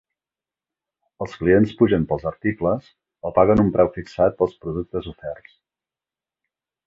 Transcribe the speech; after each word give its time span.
Els 1.25 1.35
clients 1.41 1.73
pugen 1.81 2.07
pels 2.13 2.25
articles 2.31 2.87
o 3.29 3.31
paguen 3.37 3.61
un 3.65 3.69
preu 3.77 3.91
fixat 3.99 4.37
pels 4.39 4.57
productes 4.63 5.11
oferts. 5.15 5.55